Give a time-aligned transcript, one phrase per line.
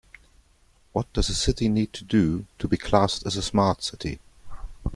[0.93, 4.19] What does a city need to do to be classed as a Smart City?